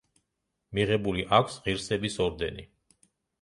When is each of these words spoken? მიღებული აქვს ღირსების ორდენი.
მიღებული 0.77 1.25
აქვს 1.41 1.59
ღირსების 1.67 2.17
ორდენი. 2.27 2.67